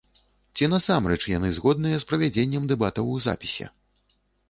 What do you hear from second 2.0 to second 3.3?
з правядзеннем дэбатаў у